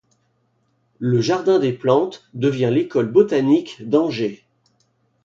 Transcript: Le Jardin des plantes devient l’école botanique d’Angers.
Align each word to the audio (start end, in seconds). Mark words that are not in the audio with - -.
Le 0.97 1.21
Jardin 1.21 1.59
des 1.59 1.73
plantes 1.73 2.23
devient 2.33 2.71
l’école 2.73 3.11
botanique 3.11 3.87
d’Angers. 3.87 4.43